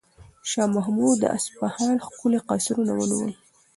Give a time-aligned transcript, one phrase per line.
[0.49, 3.31] شاه محمود د اصفهان ښکلي قصرونه ونیول.